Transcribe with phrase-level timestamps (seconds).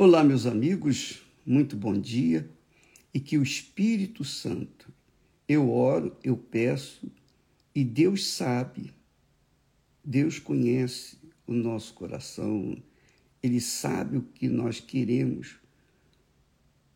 [0.00, 2.48] Olá, meus amigos, muito bom dia
[3.12, 4.92] e que o Espírito Santo,
[5.48, 7.10] eu oro, eu peço
[7.74, 8.94] e Deus sabe,
[10.04, 12.80] Deus conhece o nosso coração,
[13.42, 15.56] Ele sabe o que nós queremos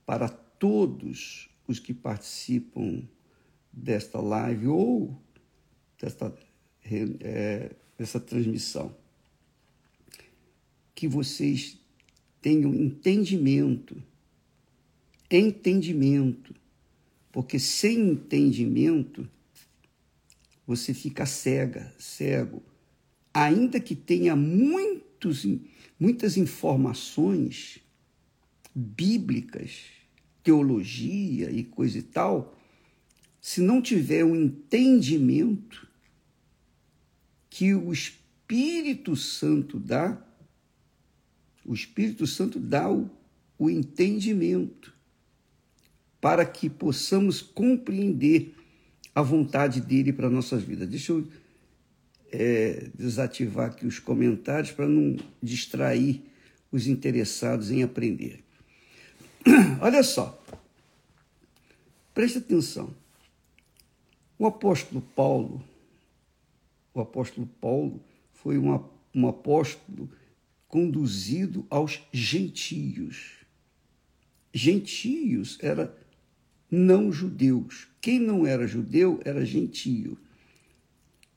[0.07, 3.03] para todos os que participam
[3.73, 5.21] desta live ou
[6.00, 6.32] desta,
[6.84, 8.96] é, dessa transmissão.
[10.95, 11.82] Que vocês
[12.43, 14.02] tenham entendimento.
[15.30, 16.54] Entendimento.
[17.30, 19.26] Porque sem entendimento,
[20.67, 22.62] você fica cega, cego.
[23.32, 25.46] Ainda que tenha muitos,
[25.98, 27.79] muitas informações
[28.75, 29.84] bíblicas,
[30.43, 32.59] teologia e coisa e tal,
[33.41, 35.89] se não tiver um entendimento
[37.48, 40.22] que o Espírito Santo dá,
[41.64, 43.11] o Espírito Santo dá o,
[43.58, 44.92] o entendimento
[46.20, 48.55] para que possamos compreender
[49.14, 50.87] a vontade dele para a nossa vida.
[50.87, 51.27] Deixa eu
[52.33, 56.22] é, desativar aqui os comentários para não distrair
[56.70, 58.42] os interessados em aprender.
[59.81, 60.42] Olha só,
[62.15, 62.94] preste atenção.
[64.39, 65.62] O apóstolo Paulo,
[66.94, 70.09] o apóstolo Paulo foi uma, um apóstolo
[70.73, 73.45] conduzido aos gentios.
[74.55, 75.95] Gentios era
[76.70, 77.89] não judeus.
[78.01, 80.17] Quem não era judeu era gentio.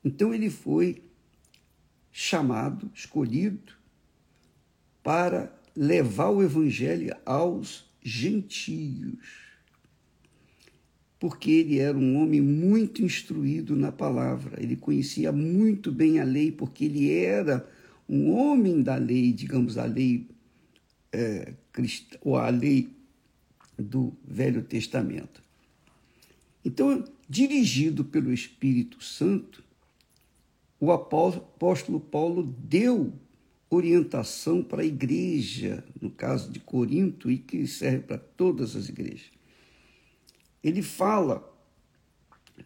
[0.02, 1.02] Então ele foi
[2.10, 3.74] chamado, escolhido
[5.02, 9.18] para levar o evangelho aos gentios.
[11.20, 16.50] Porque ele era um homem muito instruído na palavra, ele conhecia muito bem a lei,
[16.50, 17.68] porque ele era
[18.08, 20.28] um homem da lei, digamos, a lei
[21.12, 22.90] é, cristã, ou a lei
[23.78, 25.42] do Velho Testamento.
[26.64, 29.62] Então, dirigido pelo Espírito Santo,
[30.78, 33.12] o apóstolo Paulo deu
[33.68, 39.30] orientação para a igreja, no caso de Corinto, e que serve para todas as igrejas.
[40.62, 41.52] Ele fala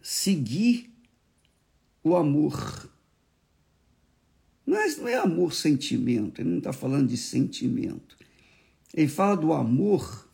[0.01, 0.91] seguir
[2.03, 2.89] o amor
[4.71, 8.17] mas não é amor sentimento, ele não está falando de sentimento.
[8.93, 10.29] Ele fala do amor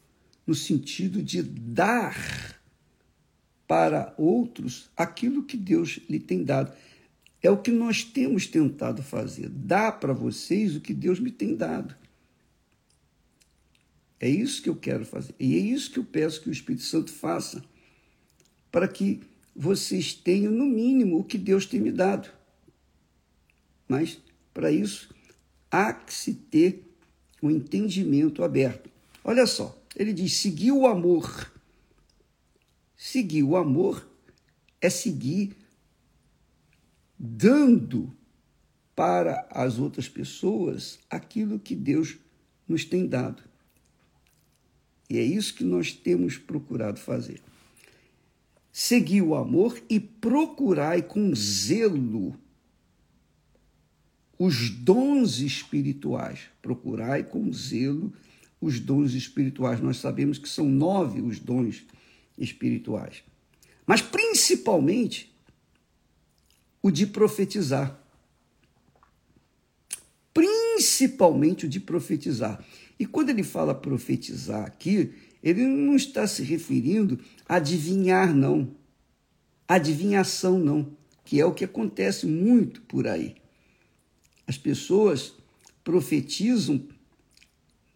[0.46, 2.62] no sentido de dar
[3.68, 6.72] para outros aquilo que Deus lhe tem dado.
[7.42, 11.56] É o que nós temos tentado fazer, dar para vocês o que Deus me tem
[11.56, 11.96] dado.
[14.20, 15.34] É isso que eu quero fazer.
[15.40, 17.64] E é isso que eu peço que o Espírito Santo faça,
[18.72, 19.20] para que
[19.56, 22.30] vocês tenham, no mínimo, o que Deus tem me dado.
[23.88, 24.20] Mas
[24.58, 25.14] para isso,
[25.70, 26.84] há que se ter
[27.40, 28.90] o um entendimento aberto.
[29.24, 31.54] Olha só, ele diz: seguir o amor.
[32.96, 34.10] Seguir o amor
[34.82, 35.56] é seguir
[37.20, 38.12] dando
[38.96, 42.18] para as outras pessoas aquilo que Deus
[42.68, 43.44] nos tem dado.
[45.08, 47.40] E é isso que nós temos procurado fazer.
[48.72, 52.36] Seguir o amor e procurar com zelo
[54.38, 56.42] os dons espirituais.
[56.62, 58.14] Procurai com zelo
[58.62, 59.80] os dons espirituais.
[59.80, 61.86] Nós sabemos que são nove os dons
[62.38, 63.24] espirituais.
[63.86, 65.34] Mas principalmente
[66.82, 68.00] o de profetizar.
[70.34, 72.64] Principalmente o de profetizar.
[73.00, 78.76] E quando ele fala profetizar aqui, ele não está se referindo a adivinhar, não.
[79.68, 80.96] Adivinhação, não.
[81.24, 83.36] Que é o que acontece muito por aí.
[84.48, 85.34] As pessoas
[85.84, 86.82] profetizam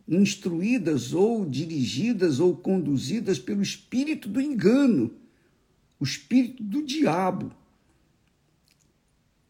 [0.08, 5.14] instruídas ou dirigidas ou conduzidas pelo espírito do engano,
[6.00, 7.52] o espírito do diabo.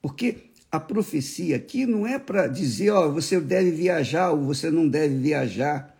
[0.01, 4.87] Porque a profecia aqui não é para dizer, ó, você deve viajar ou você não
[4.87, 5.97] deve viajar.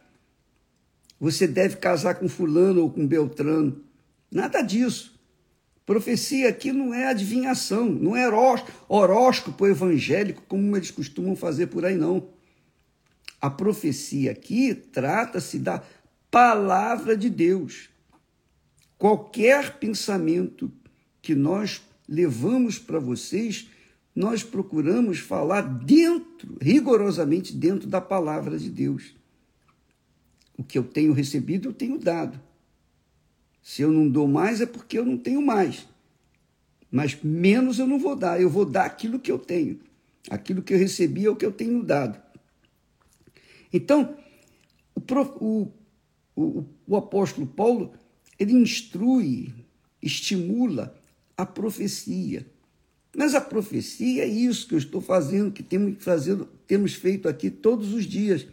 [1.19, 3.83] Você deve casar com fulano ou com beltrano.
[4.31, 5.19] Nada disso.
[5.85, 8.27] Profecia aqui não é adivinhação, não é
[8.87, 12.29] horóscopo evangélico, como eles costumam fazer por aí, não.
[13.41, 15.83] A profecia aqui trata-se da
[16.29, 17.89] palavra de Deus.
[18.97, 20.71] Qualquer pensamento
[21.21, 23.67] que nós levamos para vocês,
[24.15, 29.15] nós procuramos falar dentro, rigorosamente dentro da palavra de Deus.
[30.55, 32.39] O que eu tenho recebido, eu tenho dado.
[33.61, 35.87] Se eu não dou mais é porque eu não tenho mais.
[36.91, 39.79] Mas menos eu não vou dar, eu vou dar aquilo que eu tenho.
[40.29, 42.21] Aquilo que eu recebi é o que eu tenho dado.
[43.71, 44.17] Então,
[44.95, 45.01] o
[45.39, 45.71] o,
[46.35, 47.93] o, o apóstolo Paulo,
[48.37, 49.53] ele instrui,
[50.01, 50.95] estimula
[51.37, 52.45] a profecia.
[53.15, 57.49] Mas a profecia é isso que eu estou fazendo, que temos, fazendo, temos feito aqui
[57.49, 58.47] todos os dias,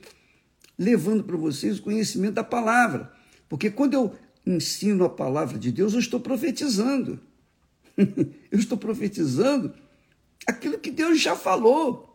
[0.77, 3.13] levando para vocês o conhecimento da palavra.
[3.49, 4.15] Porque quando eu
[4.51, 7.21] ensino a palavra de Deus, eu estou profetizando.
[7.97, 9.75] eu estou profetizando
[10.47, 12.07] aquilo que Deus já falou.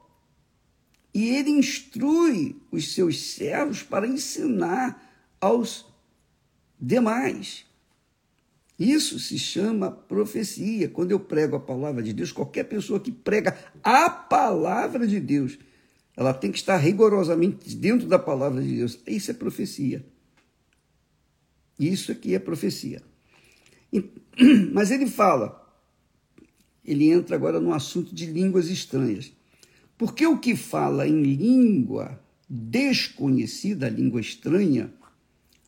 [1.13, 5.85] E ele instrui os seus servos para ensinar aos
[6.79, 7.65] demais.
[8.79, 10.89] Isso se chama profecia.
[10.89, 15.59] Quando eu prego a palavra de Deus, qualquer pessoa que prega a palavra de Deus,
[16.17, 18.99] ela tem que estar rigorosamente dentro da palavra de Deus.
[19.05, 20.03] Isso é profecia.
[21.79, 23.01] Isso aqui é profecia.
[24.73, 25.63] Mas ele fala,
[26.83, 29.31] ele entra agora no assunto de línguas estranhas.
[29.97, 34.93] Porque o que fala em língua desconhecida, língua estranha,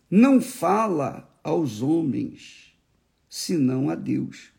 [0.10, 2.74] não fala aos homens,
[3.30, 4.52] senão a Deus.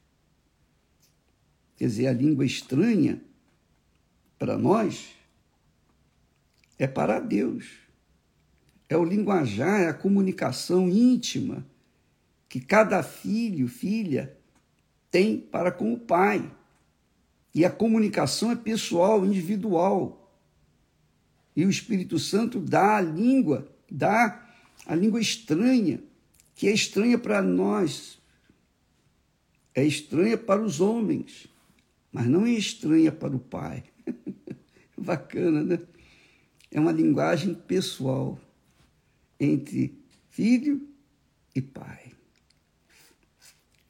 [1.76, 3.22] Quer dizer, a língua estranha,
[4.38, 5.08] para nós,
[6.78, 7.85] é para Deus.
[8.88, 11.66] É o linguajar, é a comunicação íntima
[12.48, 14.36] que cada filho, filha,
[15.10, 16.50] tem para com o pai.
[17.54, 20.32] E a comunicação é pessoal, individual.
[21.54, 24.46] E o Espírito Santo dá a língua, dá
[24.86, 26.00] a língua estranha,
[26.54, 28.18] que é estranha para nós,
[29.74, 31.46] é estranha para os homens,
[32.12, 33.84] mas não é estranha para o Pai.
[34.96, 35.80] Bacana, né?
[36.70, 38.38] É uma linguagem pessoal
[39.38, 39.98] entre
[40.28, 40.86] filho
[41.54, 42.12] e pai.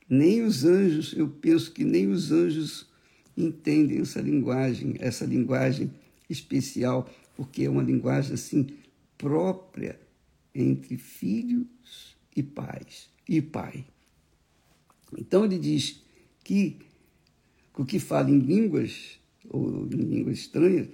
[0.08, 2.86] Nem os anjos, eu penso que nem os anjos
[3.36, 5.90] entendem essa linguagem, essa linguagem
[6.30, 8.68] especial, porque é uma linguagem assim
[9.18, 10.00] própria
[10.54, 13.84] entre filhos e pais e pai.
[15.18, 16.02] Então ele diz
[16.44, 16.78] que
[17.76, 20.88] o que fala em línguas ou em línguas estranhas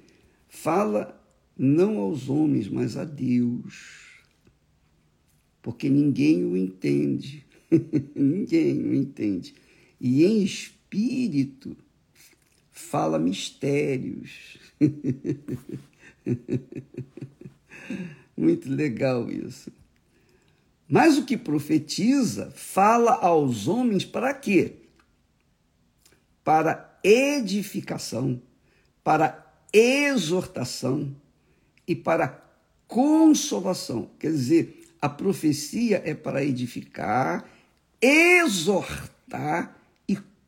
[0.49, 1.19] fala
[1.57, 4.12] não aos homens, mas a Deus.
[5.63, 7.47] Porque ninguém o entende.
[8.15, 9.55] ninguém o entende.
[10.01, 11.77] E em espírito
[12.71, 14.59] fala mistérios.
[18.37, 19.73] Muito legal isso.
[20.89, 24.75] Mas o que profetiza fala aos homens para quê?
[26.45, 28.43] Para edificação,
[29.03, 31.15] para exortação
[31.87, 32.45] e para
[32.87, 34.11] consolação.
[34.19, 37.45] Quer dizer, a profecia é para edificar,
[38.01, 39.77] exortar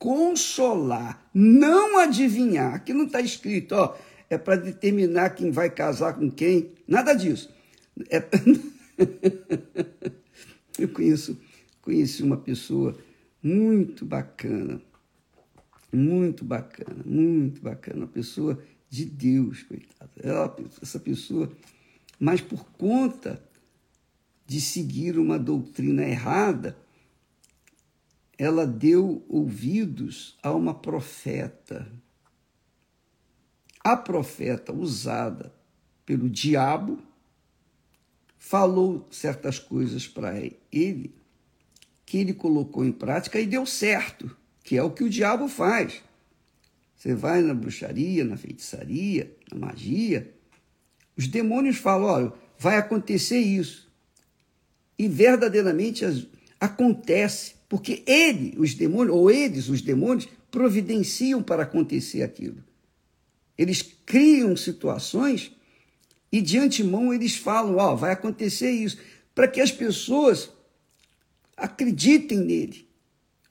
[0.04, 2.74] consolar, não adivinhar.
[2.74, 3.96] Aqui não está escrito, ó,
[4.28, 7.48] é para determinar quem vai casar com quem, nada disso.
[8.10, 8.22] É...
[10.78, 11.40] Eu conheço,
[11.80, 12.98] conheci uma pessoa
[13.42, 14.78] muito bacana,
[15.90, 20.10] muito bacana, muito bacana, uma pessoa de Deus, coitada.
[20.22, 21.50] Ela, essa pessoa,
[22.20, 23.42] mas por conta
[24.46, 26.76] de seguir uma doutrina errada,
[28.36, 31.90] ela deu ouvidos a uma profeta.
[33.82, 35.54] A profeta usada
[36.04, 36.98] pelo diabo
[38.38, 40.34] falou certas coisas para
[40.70, 41.14] ele
[42.04, 46.02] que ele colocou em prática e deu certo, que é o que o diabo faz.
[46.96, 50.34] Você vai na bruxaria, na feitiçaria, na magia,
[51.16, 53.92] os demônios falam: olha, vai acontecer isso.
[54.98, 56.04] E verdadeiramente
[56.60, 57.54] acontece.
[57.68, 62.62] Porque ele, os demônios, ou eles, os demônios, providenciam para acontecer aquilo.
[63.58, 65.52] Eles criam situações
[66.30, 68.98] e de antemão eles falam: Ó, oh, vai acontecer isso,
[69.34, 70.50] para que as pessoas
[71.56, 72.88] acreditem nele,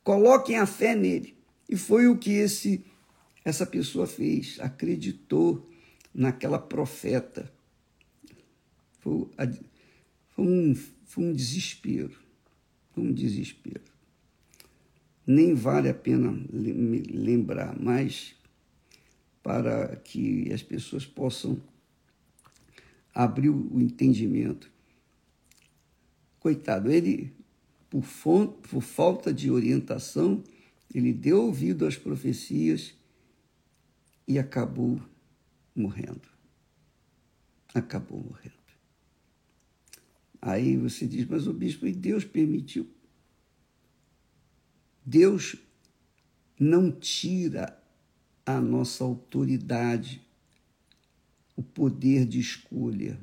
[0.03, 1.35] coloquem a fé nele.
[1.69, 2.85] E foi o que esse
[3.45, 5.69] essa pessoa fez, acreditou
[6.13, 7.51] naquela profeta.
[8.99, 9.29] Foi,
[10.35, 10.75] foi, um,
[11.05, 12.17] foi um desespero,
[12.93, 13.93] foi um desespero
[15.25, 18.35] nem vale a pena lembrar mais
[19.41, 21.61] para que as pessoas possam
[23.13, 24.71] abrir o entendimento.
[26.39, 27.33] Coitado, ele,
[27.89, 30.43] por, fonte, por falta de orientação,
[30.93, 32.93] ele deu ouvido às profecias
[34.27, 35.01] e acabou
[35.75, 36.27] morrendo.
[37.73, 38.62] Acabou morrendo.
[40.45, 42.85] Aí você diz, mas o bispo, e Deus permitiu?
[45.05, 45.55] Deus
[46.59, 47.81] não tira
[48.45, 50.21] a nossa autoridade,
[51.55, 53.17] o poder de escolha.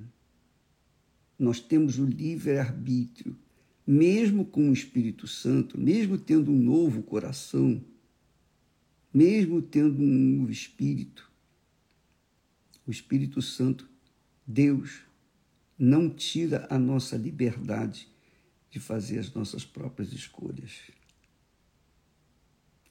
[1.38, 3.36] nós temos o livre-arbítrio,
[3.86, 7.84] mesmo com o Espírito Santo, mesmo tendo um novo coração,
[9.12, 11.30] mesmo tendo um novo espírito,
[12.86, 13.86] o Espírito Santo,
[14.46, 15.10] Deus,
[15.80, 18.06] não tira a nossa liberdade
[18.70, 20.82] de fazer as nossas próprias escolhas.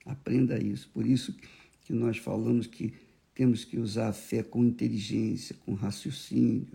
[0.04, 0.90] Aprenda isso.
[0.90, 1.36] Por isso
[1.84, 2.92] que nós falamos que
[3.36, 6.68] temos que usar a fé com inteligência, com raciocínio,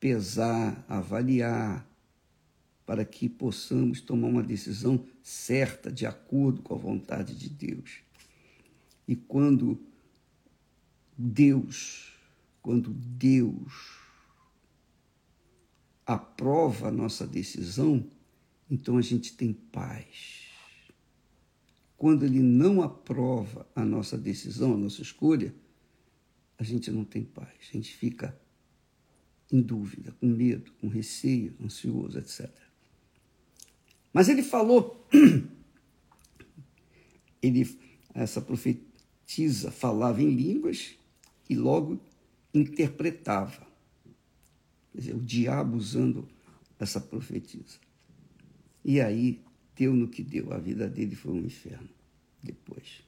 [0.00, 1.88] pesar, avaliar,
[2.84, 8.00] para que possamos tomar uma decisão certa, de acordo com a vontade de Deus.
[9.06, 9.80] E quando
[11.16, 12.12] Deus,
[12.60, 14.01] quando Deus
[16.06, 18.04] aprova a nossa decisão,
[18.70, 20.42] então a gente tem paz.
[21.96, 25.54] Quando ele não aprova a nossa decisão, a nossa escolha,
[26.58, 27.54] a gente não tem paz.
[27.60, 28.36] A gente fica
[29.52, 32.50] em dúvida, com medo, com receio, ansioso, etc.
[34.12, 35.06] Mas ele falou,
[37.40, 37.78] ele,
[38.14, 40.94] essa profetisa falava em línguas
[41.48, 42.00] e logo
[42.54, 43.66] interpretava.
[44.92, 46.28] Quer dizer, o diabo usando
[46.78, 47.78] essa profetisa.
[48.84, 49.40] E aí
[49.74, 50.52] deu no que deu.
[50.52, 51.88] A vida dele foi um inferno
[52.42, 53.02] depois.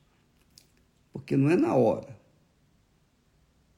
[1.13, 2.19] Porque não é na hora.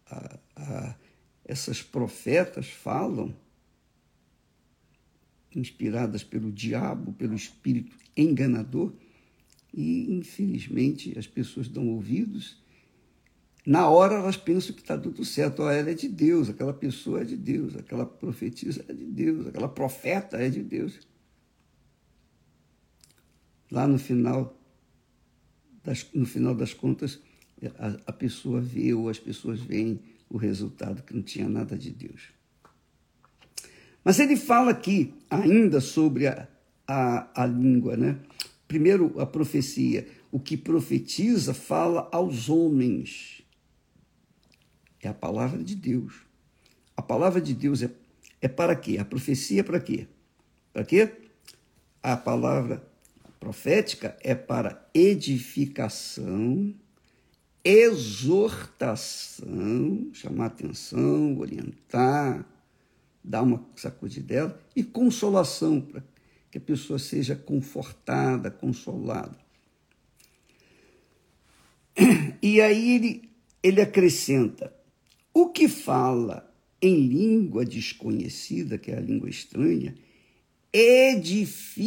[0.07, 0.97] A, a,
[1.45, 3.35] essas profetas falam,
[5.55, 8.93] inspiradas pelo diabo, pelo espírito enganador,
[9.73, 12.63] e infelizmente as pessoas dão ouvidos.
[13.67, 17.23] Na hora elas pensam que está tudo certo, oh, ela é de Deus, aquela pessoa
[17.23, 21.01] é de Deus, aquela profetisa é de Deus, aquela profeta é de Deus
[23.71, 24.57] lá no final
[25.85, 27.21] das, no final das contas,
[27.79, 31.91] a, a pessoa vê ou as pessoas veem o resultado que não tinha nada de
[31.91, 32.31] Deus.
[34.05, 36.49] Mas ele fala aqui ainda sobre a,
[36.87, 38.19] a, a língua, né?
[38.69, 40.07] Primeiro, a profecia.
[40.31, 43.43] O que profetiza fala aos homens.
[45.07, 46.27] É a palavra de Deus.
[46.97, 47.89] A palavra de Deus é,
[48.41, 48.99] é para quê?
[48.99, 50.09] A profecia é para quê?
[50.73, 51.13] Para quê?
[52.03, 52.85] A palavra
[53.39, 56.75] profética é para edificação,
[57.65, 58.91] exortação,
[60.13, 62.45] chamar atenção, orientar,
[63.23, 66.03] dar uma sacudidela e consolação, para
[66.51, 69.39] que a pessoa seja confortada, consolada.
[72.43, 73.31] E aí ele,
[73.63, 74.76] ele acrescenta:
[75.39, 76.51] o que fala
[76.81, 79.95] em língua desconhecida, que é a língua estranha,
[80.73, 81.83] edifica-se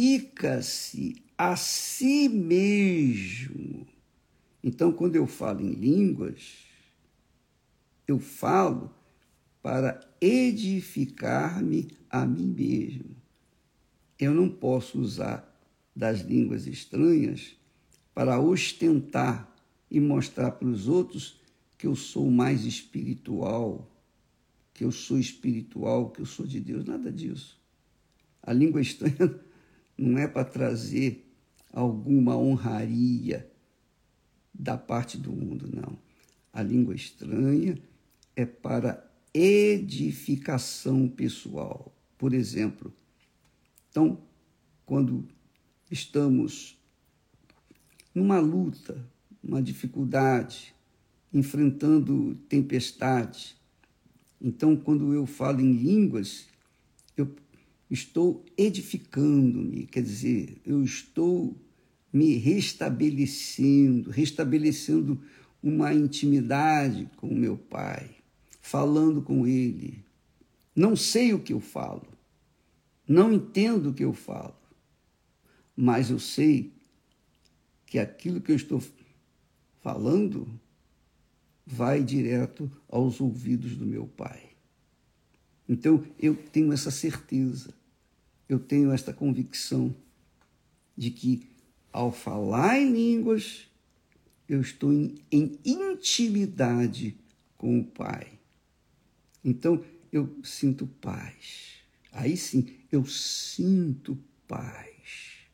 [1.36, 3.88] a si mesmo.
[4.62, 6.58] Então, quando eu falo em línguas,
[8.06, 8.94] eu falo
[9.60, 13.16] para edificar-me a mim mesmo.
[14.16, 15.60] Eu não posso usar
[15.96, 17.56] das línguas estranhas
[18.14, 19.52] para ostentar
[19.90, 21.39] e mostrar para os outros
[21.80, 23.90] que eu sou mais espiritual,
[24.74, 26.84] que eu sou espiritual, que eu sou de Deus.
[26.84, 27.58] Nada disso.
[28.42, 29.40] A língua estranha
[29.96, 31.26] não é para trazer
[31.72, 33.50] alguma honraria
[34.52, 35.98] da parte do mundo, não.
[36.52, 37.78] A língua estranha
[38.36, 41.96] é para edificação pessoal.
[42.18, 42.92] Por exemplo,
[43.88, 44.20] então,
[44.84, 45.26] quando
[45.90, 46.78] estamos
[48.14, 49.02] numa luta,
[49.42, 50.74] uma dificuldade,
[51.32, 53.60] enfrentando tempestade,
[54.40, 56.46] então, quando eu falo em línguas,
[57.14, 57.36] eu
[57.90, 61.54] estou edificando-me, quer dizer, eu estou
[62.10, 65.20] me restabelecendo, restabelecendo
[65.62, 68.10] uma intimidade com o meu Pai,
[68.62, 70.02] falando com Ele.
[70.74, 72.06] Não sei o que eu falo,
[73.06, 74.56] não entendo o que eu falo,
[75.76, 76.72] mas eu sei
[77.84, 78.82] que aquilo que eu estou
[79.82, 80.48] falando
[81.70, 84.50] vai direto aos ouvidos do meu Pai.
[85.68, 87.72] Então eu tenho essa certeza
[88.50, 89.94] eu tenho esta convicção
[90.96, 91.48] de que,
[91.92, 93.70] ao falar em línguas,
[94.48, 97.16] eu estou em, em intimidade
[97.56, 98.40] com o Pai.
[99.44, 101.76] Então, eu sinto paz.
[102.10, 105.46] Aí sim, eu sinto paz.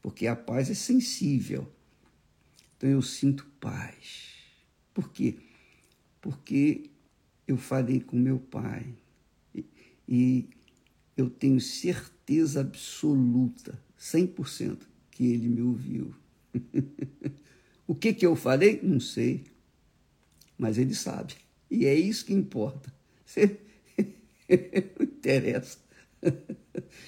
[0.00, 1.70] Porque a paz é sensível.
[2.78, 4.31] Então, eu sinto paz.
[4.92, 5.36] Por quê?
[6.20, 6.90] Porque
[7.46, 8.94] eu falei com meu Pai.
[9.54, 9.64] E,
[10.08, 10.48] e
[11.16, 14.78] eu tenho certeza absoluta, 100%,
[15.10, 16.14] que ele me ouviu.
[17.86, 18.80] o que, que eu falei?
[18.82, 19.44] Não sei,
[20.56, 21.34] mas ele sabe.
[21.70, 22.92] E é isso que importa.
[24.98, 25.78] Não interessa.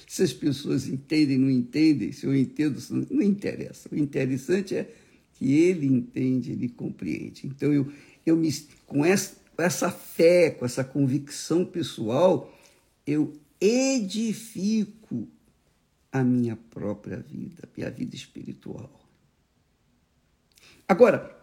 [0.09, 3.88] se as pessoas entendem, não entendem, se eu entendo, não interessa.
[3.93, 4.91] O interessante é
[5.35, 7.47] que ele entende, ele compreende.
[7.47, 7.93] Então, eu,
[8.25, 8.50] eu me,
[8.87, 12.53] com essa, essa fé, com essa convicção pessoal,
[13.07, 15.29] eu edifico
[16.12, 18.91] a minha própria vida, minha vida espiritual.
[20.88, 21.35] Agora,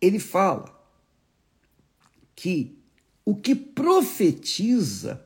[0.00, 0.78] ele fala
[2.34, 2.78] que
[3.24, 5.22] o que profetiza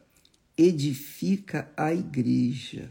[0.56, 2.90] edifica a igreja.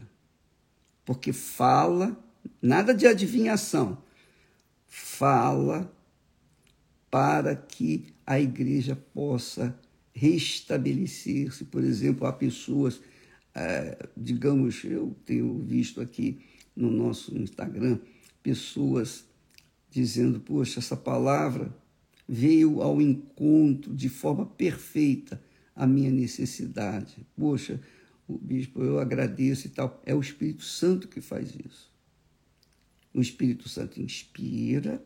[1.04, 2.16] Porque fala,
[2.60, 3.98] nada de adivinhação,
[4.96, 5.92] fala
[7.10, 9.76] para que a igreja possa
[10.12, 11.64] restabelecer-se.
[11.64, 13.00] Por exemplo, há pessoas,
[13.52, 16.38] é, digamos, eu tenho visto aqui
[16.76, 17.98] no nosso Instagram,
[18.40, 19.24] pessoas
[19.90, 21.74] dizendo: Poxa, essa palavra
[22.28, 25.42] veio ao encontro de forma perfeita
[25.74, 27.16] à minha necessidade.
[27.36, 27.80] Poxa,
[28.28, 30.00] o bispo, eu agradeço e tal.
[30.06, 31.93] É o Espírito Santo que faz isso.
[33.14, 35.00] O Espírito Santo inspira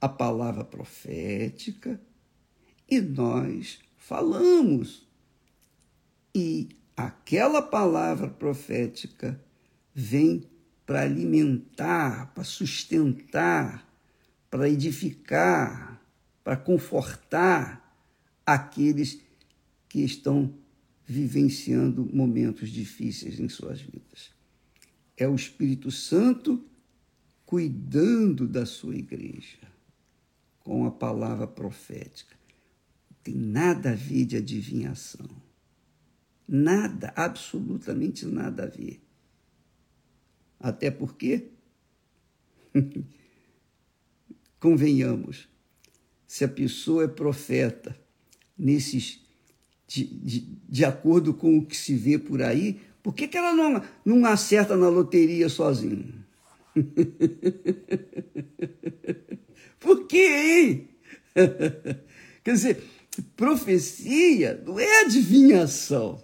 [0.00, 2.00] a palavra profética
[2.90, 5.06] e nós falamos.
[6.34, 9.38] E aquela palavra profética
[9.94, 10.42] vem
[10.86, 13.86] para alimentar, para sustentar,
[14.50, 16.02] para edificar,
[16.42, 17.94] para confortar
[18.44, 19.20] aqueles
[19.86, 20.54] que estão
[21.06, 24.30] vivenciando momentos difíceis em suas vidas.
[25.16, 26.64] É o Espírito Santo
[27.50, 29.58] cuidando da sua igreja
[30.60, 32.36] com a palavra profética.
[33.10, 35.26] Não tem nada a ver de adivinhação.
[36.46, 39.02] Nada, absolutamente nada a ver.
[40.60, 41.48] Até porque,
[44.60, 45.48] convenhamos,
[46.28, 48.00] se a pessoa é profeta
[48.56, 49.26] nesses
[49.88, 53.52] de, de, de, acordo com o que se vê por aí, por que, que ela
[53.52, 56.19] não, não acerta na loteria sozinha?
[59.80, 60.88] por que, hein?
[62.42, 62.82] Quer dizer,
[63.36, 66.22] profecia não é adivinhação.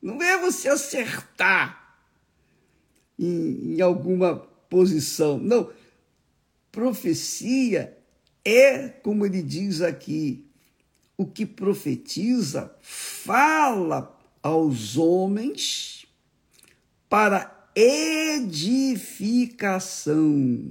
[0.00, 1.98] Não é você acertar
[3.18, 4.36] em, em alguma
[4.68, 5.38] posição.
[5.38, 5.70] Não.
[6.70, 7.96] Profecia
[8.44, 10.46] é, como ele diz aqui,
[11.16, 16.06] o que profetiza fala aos homens
[17.08, 20.70] para edificação.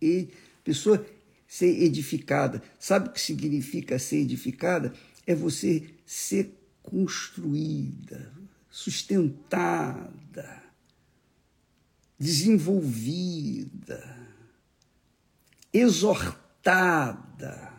[0.00, 0.28] E
[0.64, 1.04] pessoa
[1.46, 2.62] ser edificada.
[2.78, 4.94] Sabe o que significa ser edificada?
[5.26, 8.32] É você ser construída,
[8.70, 10.62] sustentada,
[12.18, 14.16] desenvolvida,
[15.72, 17.72] exortada.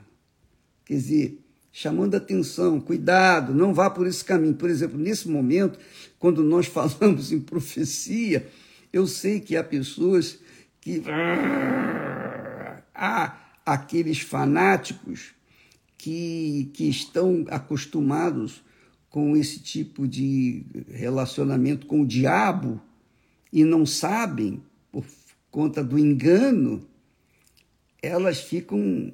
[0.86, 1.40] Quer dizer,
[1.72, 4.56] chamando atenção, cuidado, não vá por esse caminho.
[4.56, 5.80] Por exemplo, nesse momento,
[6.18, 8.48] quando nós falamos em profecia,
[8.92, 10.40] eu sei que há pessoas
[10.82, 11.04] que.
[12.94, 15.34] Há aqueles fanáticos
[15.98, 18.62] que, que estão acostumados
[19.10, 22.82] com esse tipo de relacionamento com o diabo
[23.52, 25.06] e não sabem, por
[25.50, 26.82] conta do engano,
[28.02, 29.14] elas ficam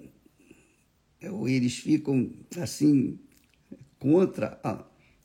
[1.48, 3.20] eles ficam assim
[4.00, 4.84] contra a,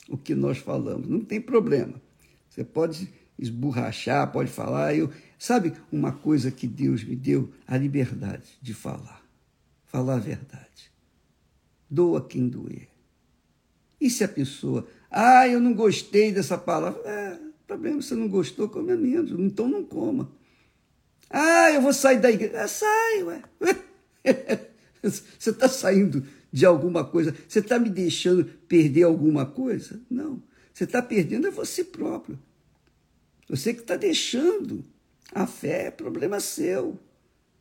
[0.08, 1.08] o que nós falamos.
[1.08, 2.00] Não tem problema.
[2.48, 3.08] Você pode
[3.38, 4.94] esborrachar, pode falar.
[4.94, 7.50] Eu, sabe uma coisa que Deus me deu?
[7.66, 9.24] A liberdade de falar.
[9.86, 10.90] Falar a verdade.
[11.88, 12.88] Doa quem doer.
[14.00, 18.68] E se a pessoa, ah, eu não gostei dessa palavra, é, problema, você não gostou,
[18.68, 20.30] come menos, então não coma.
[21.28, 22.62] Ah, eu vou sair da igreja.
[22.62, 23.42] Ah, sai, ué.
[25.38, 27.34] Você está saindo de alguma coisa?
[27.48, 30.00] Você está me deixando perder alguma coisa?
[30.10, 30.42] Não.
[30.72, 32.38] Você está perdendo é você próprio.
[33.48, 34.84] Você que está deixando.
[35.32, 36.98] A fé é problema seu.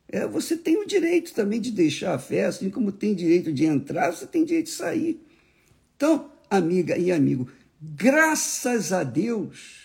[0.08, 3.64] É, você tem o direito também de deixar a fé, assim como tem direito de
[3.64, 5.24] entrar, você tem direito de sair.
[5.96, 7.48] Então, amiga e amigo,
[7.80, 9.84] graças a Deus,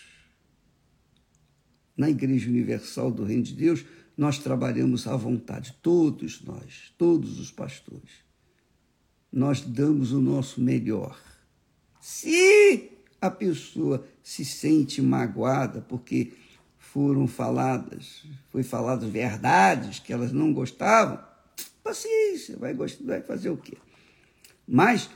[1.95, 3.85] na Igreja Universal do Reino de Deus,
[4.17, 8.23] nós trabalhamos à vontade, todos nós, todos os pastores.
[9.31, 11.19] Nós damos o nosso melhor.
[11.99, 16.31] Se a pessoa se sente magoada porque
[16.77, 21.19] foram faladas, foi faladas verdades que elas não gostavam,
[21.83, 23.77] paciência, vai, gostar, vai fazer o quê?
[24.65, 25.09] Mas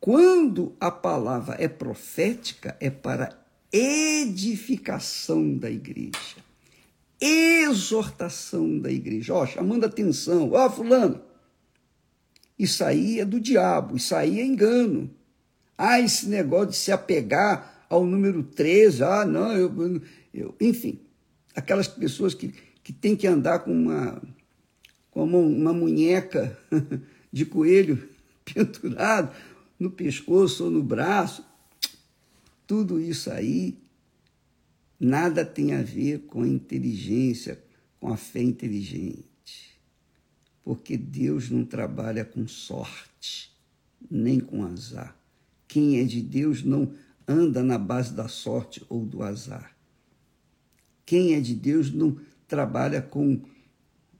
[0.00, 3.38] quando a palavra é profética, é para
[3.70, 6.47] edificação da igreja
[7.20, 11.20] exortação da igreja, ó, chamando atenção, ó, fulano,
[12.58, 15.10] isso aí é do diabo, isso aí é engano.
[15.76, 19.04] Ah, esse negócio de se apegar ao número 13.
[19.04, 20.02] Ah, não, eu,
[20.34, 20.98] eu enfim,
[21.54, 22.52] aquelas pessoas que,
[22.82, 24.20] que têm que andar com uma,
[25.10, 26.58] como uma munheca
[27.32, 28.08] de coelho
[28.44, 29.32] pendurado
[29.78, 31.44] no pescoço ou no braço.
[32.66, 33.78] Tudo isso aí
[34.98, 37.62] nada tem a ver com a inteligência,
[38.00, 39.26] com a fé inteligente.
[40.62, 43.52] Porque Deus não trabalha com sorte,
[44.10, 45.16] nem com azar.
[45.66, 46.92] Quem é de Deus não
[47.26, 49.76] anda na base da sorte ou do azar.
[51.04, 53.40] Quem é de Deus não trabalha com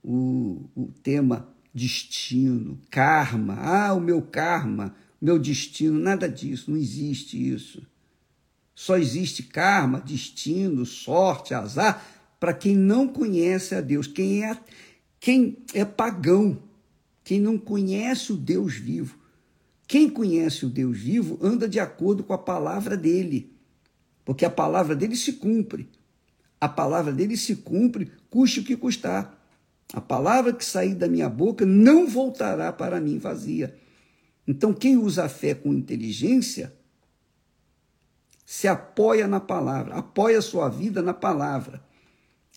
[0.03, 3.55] o, o tema destino, karma.
[3.55, 7.85] Ah, o meu karma, meu destino, nada disso, não existe isso.
[8.79, 12.01] Só existe karma, destino, sorte, azar
[12.39, 14.57] para quem não conhece a Deus, quem é,
[15.19, 16.63] quem é pagão,
[17.21, 19.19] quem não conhece o Deus vivo.
[19.85, 23.51] Quem conhece o Deus vivo anda de acordo com a palavra dele,
[24.23, 25.89] porque a palavra dele se cumpre.
[26.61, 29.45] A palavra dele se cumpre, custe o que custar.
[29.91, 33.75] A palavra que sair da minha boca não voltará para mim vazia.
[34.47, 36.78] Então, quem usa a fé com inteligência
[38.49, 41.83] se apoia na palavra, apoia sua vida na palavra.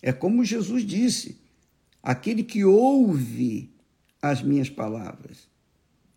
[0.01, 1.39] É como Jesus disse:
[2.01, 3.71] aquele que ouve
[4.19, 5.47] as minhas palavras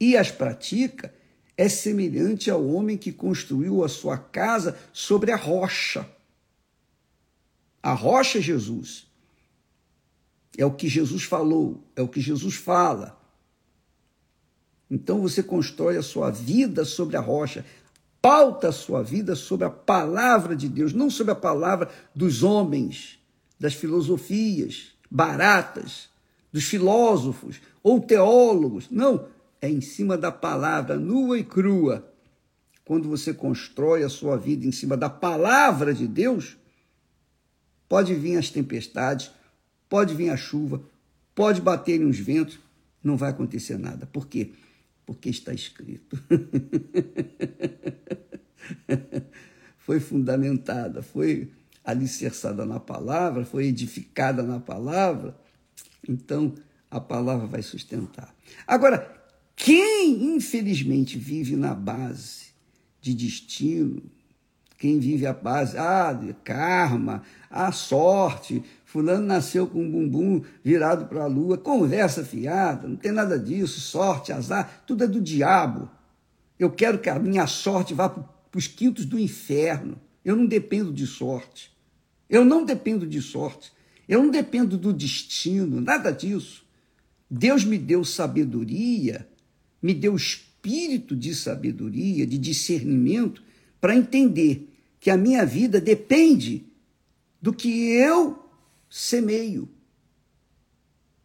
[0.00, 1.14] e as pratica
[1.58, 6.08] é semelhante ao homem que construiu a sua casa sobre a rocha.
[7.82, 9.06] A rocha é Jesus.
[10.56, 13.20] É o que Jesus falou, é o que Jesus fala.
[14.90, 17.62] Então você constrói a sua vida sobre a rocha,
[18.26, 23.20] pauta a sua vida sobre a palavra de Deus, não sobre a palavra dos homens,
[23.56, 26.08] das filosofias baratas,
[26.52, 28.88] dos filósofos ou teólogos.
[28.90, 29.28] Não,
[29.60, 32.04] é em cima da palavra nua e crua.
[32.84, 36.56] Quando você constrói a sua vida em cima da palavra de Deus,
[37.88, 39.30] pode vir as tempestades,
[39.88, 40.82] pode vir a chuva,
[41.32, 42.58] pode bater uns ventos,
[43.04, 44.04] não vai acontecer nada.
[44.04, 44.50] Por quê?
[45.06, 46.20] Porque está escrito.
[49.78, 51.52] foi fundamentada, foi
[51.84, 55.38] alicerçada na palavra, foi edificada na palavra.
[56.08, 56.54] Então,
[56.90, 58.34] a palavra vai sustentar.
[58.66, 59.14] Agora,
[59.54, 62.46] quem infelizmente vive na base
[63.00, 64.02] de destino,
[64.78, 71.24] quem vive a base, ah, karma, a sorte, fulano nasceu com um bumbum virado para
[71.24, 75.90] a lua, conversa fiada, não tem nada disso, sorte, azar, tudo é do diabo.
[76.58, 80.00] Eu quero que a minha sorte vá para os quintos do inferno.
[80.24, 81.70] Eu não dependo de sorte.
[82.30, 83.72] Eu não dependo de sorte.
[84.08, 86.64] Eu não dependo do destino, nada disso.
[87.28, 89.28] Deus me deu sabedoria,
[89.82, 93.42] me deu espírito de sabedoria, de discernimento,
[93.80, 96.64] para entender que a minha vida depende
[97.42, 98.45] do que eu
[98.88, 99.68] semeio.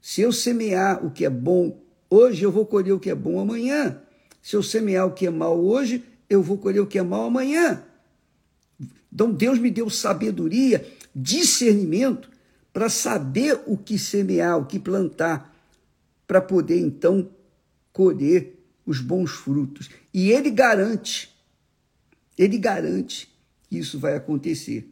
[0.01, 3.39] Se eu semear o que é bom hoje, eu vou colher o que é bom
[3.39, 4.01] amanhã.
[4.41, 7.25] Se eu semear o que é mal hoje, eu vou colher o que é mal
[7.25, 7.83] amanhã.
[9.13, 12.29] Então Deus me deu sabedoria, discernimento
[12.71, 15.53] para saber o que semear, o que plantar,
[16.25, 17.29] para poder então
[17.91, 19.89] colher os bons frutos.
[20.13, 21.35] E ele garante,
[22.37, 23.29] ele garante
[23.69, 24.89] que isso vai acontecer.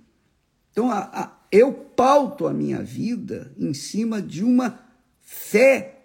[0.71, 4.79] Então, a, a, eu pauto a minha vida em cima de uma
[5.21, 5.99] fé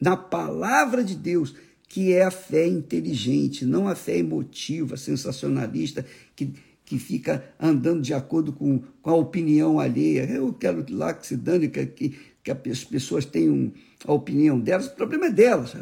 [0.00, 1.54] na palavra de Deus,
[1.88, 6.04] que é a fé inteligente, não a fé emotiva, sensacionalista,
[6.34, 6.52] que,
[6.84, 10.24] que fica andando de acordo com, com a opinião alheia.
[10.24, 13.72] Eu quero lá que se dane, que, que, as pessoas tenham
[14.04, 15.74] a opinião delas, o problema é delas.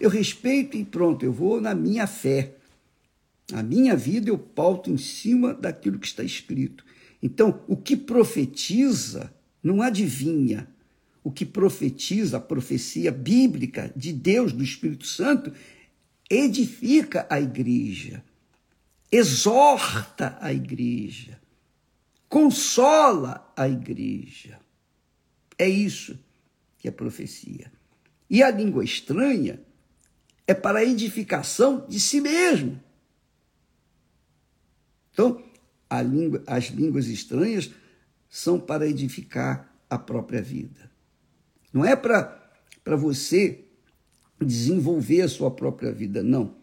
[0.00, 2.54] Eu respeito e pronto, eu vou na minha fé.
[3.52, 6.84] A minha vida eu pauto em cima daquilo que está escrito.
[7.22, 10.68] Então, o que profetiza não adivinha.
[11.22, 15.52] O que profetiza, a profecia bíblica de Deus, do Espírito Santo,
[16.30, 18.24] edifica a igreja,
[19.10, 21.38] exorta a igreja,
[22.28, 24.58] consola a igreja.
[25.58, 26.18] É isso
[26.78, 27.70] que é profecia.
[28.30, 29.60] E a língua estranha
[30.46, 32.80] é para a edificação de si mesmo.
[35.12, 35.42] Então,
[36.02, 37.70] língua, as línguas estranhas
[38.28, 40.90] são para edificar a própria vida.
[41.72, 43.64] Não é para você
[44.40, 46.56] desenvolver a sua própria vida, não.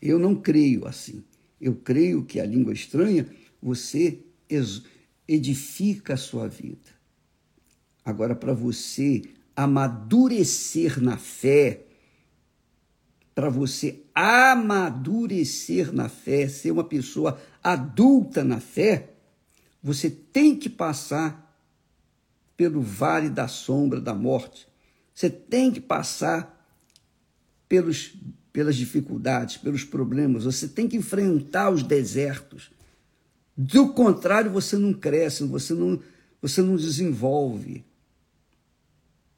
[0.00, 1.24] Eu não creio assim.
[1.60, 3.26] Eu creio que a língua estranha
[3.60, 4.24] você
[5.28, 6.88] edifica a sua vida.
[8.04, 9.22] Agora, para você
[9.54, 11.84] amadurecer na fé,
[13.40, 19.14] para você amadurecer na fé, ser uma pessoa adulta na fé,
[19.82, 21.50] você tem que passar
[22.54, 24.68] pelo vale da sombra da morte.
[25.14, 26.54] Você tem que passar
[27.66, 28.14] pelos,
[28.52, 30.44] pelas dificuldades, pelos problemas.
[30.44, 32.70] Você tem que enfrentar os desertos.
[33.56, 35.98] Do contrário, você não cresce, você não,
[36.42, 37.86] você não desenvolve.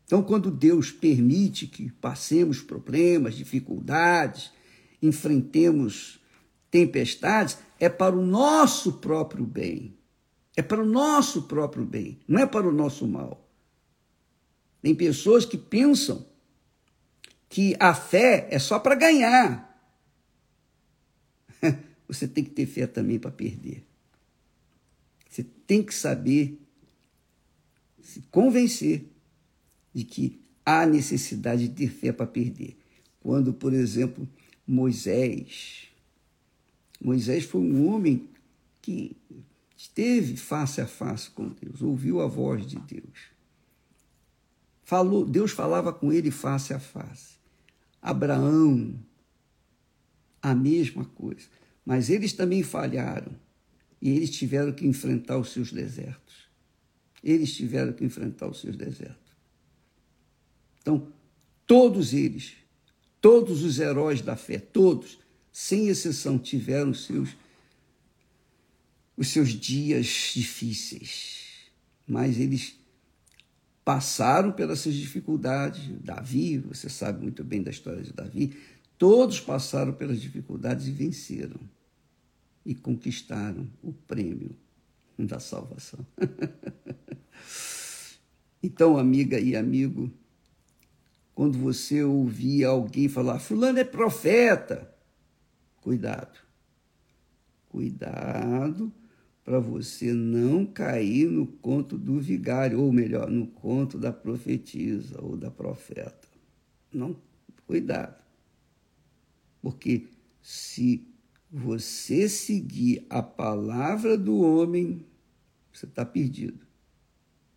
[0.04, 4.52] Então, quando Deus permite que passemos problemas, dificuldades,
[5.00, 6.20] enfrentemos
[6.70, 9.96] tempestades, é para o nosso próprio bem.
[10.56, 13.48] É para o nosso próprio bem, não é para o nosso mal.
[14.82, 16.26] Tem pessoas que pensam
[17.48, 19.70] que a fé é só para ganhar.
[22.08, 23.84] Você tem que ter fé também para perder.
[25.28, 26.60] Você tem que saber
[28.02, 29.11] se convencer
[29.92, 32.76] de que há necessidade de ter fé para perder.
[33.20, 34.28] Quando, por exemplo,
[34.66, 35.88] Moisés.
[37.00, 38.28] Moisés foi um homem
[38.80, 39.16] que
[39.76, 43.32] esteve face a face com Deus, ouviu a voz de Deus.
[44.84, 47.36] Falou, Deus falava com ele face a face.
[48.00, 48.94] Abraão,
[50.40, 51.46] a mesma coisa.
[51.84, 53.32] Mas eles também falharam
[54.00, 56.48] e eles tiveram que enfrentar os seus desertos.
[57.22, 59.21] Eles tiveram que enfrentar os seus desertos.
[60.82, 61.08] Então,
[61.66, 62.54] todos eles,
[63.20, 65.18] todos os heróis da fé, todos,
[65.52, 67.30] sem exceção, tiveram os seus,
[69.16, 71.70] os seus dias difíceis.
[72.06, 72.74] Mas eles
[73.84, 75.88] passaram pelas suas dificuldades.
[76.02, 78.56] Davi, você sabe muito bem da história de Davi,
[78.98, 81.60] todos passaram pelas dificuldades e venceram.
[82.64, 84.56] E conquistaram o prêmio
[85.18, 86.06] da salvação.
[88.62, 90.12] então, amiga e amigo,
[91.34, 94.94] quando você ouvir alguém falar, Fulano é profeta,
[95.80, 96.38] cuidado.
[97.68, 98.92] Cuidado
[99.44, 105.36] para você não cair no conto do vigário, ou melhor, no conto da profetisa ou
[105.36, 106.28] da profeta.
[106.92, 107.16] Não,
[107.66, 108.22] cuidado.
[109.60, 110.08] Porque
[110.40, 111.08] se
[111.50, 115.04] você seguir a palavra do homem,
[115.72, 116.64] você está perdido.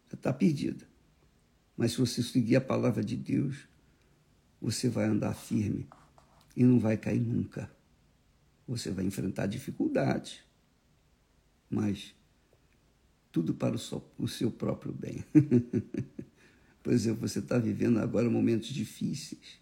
[0.08, 0.88] Você está perdida.
[1.78, 3.68] Mas se você seguir a palavra de Deus,
[4.62, 5.88] você vai andar firme
[6.56, 7.70] e não vai cair nunca.
[8.68, 10.40] Você vai enfrentar dificuldades,
[11.70, 12.16] mas
[13.32, 15.24] tudo para o seu, próprio bem.
[16.82, 19.60] Por exemplo, você está vivendo agora momentos difíceis,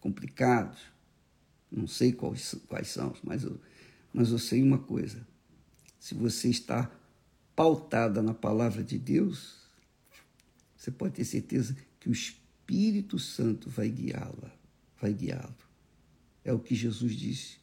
[0.00, 0.80] complicados.
[1.70, 3.60] Não sei quais, quais são, mas eu,
[4.12, 5.26] mas eu sei uma coisa.
[6.00, 6.90] Se você está
[7.54, 9.57] pautada na palavra de Deus,
[10.78, 14.52] você pode ter certeza que o Espírito Santo vai guiá-la,
[15.00, 15.56] vai guiá-lo.
[16.44, 17.56] É o que Jesus disse.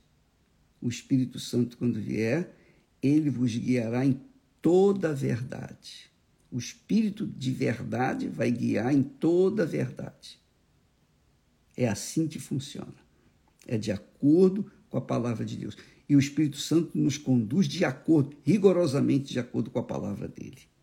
[0.81, 2.53] O Espírito Santo, quando vier,
[3.01, 4.19] ele vos guiará em
[4.61, 6.11] toda a verdade.
[6.51, 10.37] O Espírito de verdade vai guiar em toda a verdade.
[11.75, 12.93] É assim que funciona.
[13.65, 15.77] É de acordo com a palavra de Deus.
[16.07, 20.74] E o Espírito Santo nos conduz de acordo, rigorosamente de acordo com a palavra dele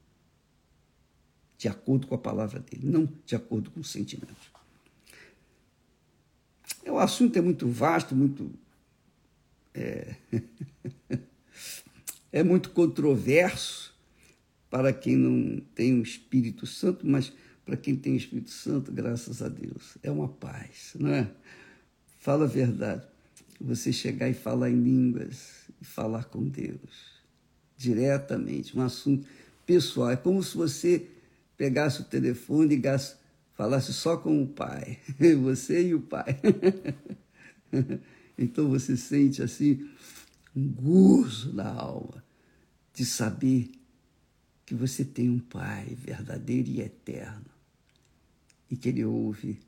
[1.62, 4.50] de acordo com a palavra dele, não de acordo com os sentimentos.
[6.84, 8.50] O assunto é muito vasto, muito.
[9.72, 10.16] É,
[12.32, 13.94] é muito controverso
[14.68, 17.32] para quem não tem o Espírito Santo, mas
[17.64, 21.30] para quem tem o Espírito Santo, graças a Deus, é uma paz, não é?
[22.18, 23.06] Fala a verdade.
[23.60, 27.22] Você chegar e falar em línguas e falar com Deus
[27.76, 29.28] diretamente, um assunto
[29.64, 30.10] pessoal.
[30.10, 31.08] É como se você
[31.56, 33.16] pegasse o telefone e ligasse,
[33.54, 34.98] falasse só com o pai,
[35.42, 36.40] você e o pai.
[38.36, 39.88] então você sente assim
[40.54, 42.22] um gozo na alma
[42.94, 43.70] de saber
[44.66, 47.50] que você tem um pai verdadeiro e eterno
[48.70, 49.58] e que ele ouve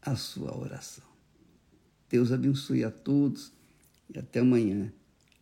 [0.00, 1.04] a sua oração.
[2.08, 3.52] Deus abençoe a todos
[4.14, 4.92] e até amanhã,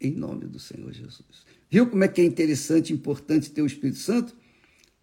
[0.01, 1.45] em nome do Senhor Jesus.
[1.69, 4.37] Viu como é que é interessante e importante ter o Espírito Santo?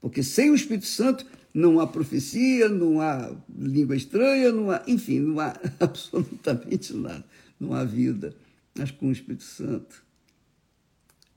[0.02, 5.20] Porque sem o Espírito Santo não há profecia, não há língua estranha, não há, enfim,
[5.20, 7.26] não há absolutamente nada.
[7.60, 8.36] Não há vida.
[8.78, 10.04] Mas com o Espírito Santo,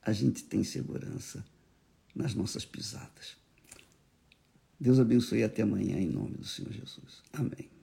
[0.03, 1.45] a gente tem segurança
[2.15, 3.37] nas nossas pisadas.
[4.79, 7.23] Deus abençoe até amanhã, em nome do Senhor Jesus.
[7.33, 7.80] Amém.